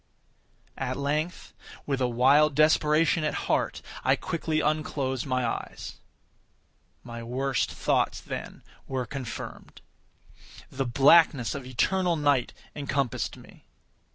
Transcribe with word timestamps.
At 0.79 0.97
length, 0.97 1.53
with 1.85 2.01
a 2.01 2.07
wild 2.07 2.55
desperation 2.55 3.23
at 3.23 3.35
heart, 3.45 3.83
I 4.03 4.15
quickly 4.15 4.59
unclosed 4.59 5.27
my 5.27 5.45
eyes. 5.45 5.97
My 7.03 7.21
worst 7.21 7.71
thoughts, 7.71 8.19
then, 8.19 8.63
were 8.87 9.05
confirmed. 9.05 9.79
The 10.71 10.85
blackness 10.87 11.53
of 11.53 11.67
eternal 11.67 12.15
night 12.15 12.51
encompassed 12.75 13.37
me. 13.37 13.67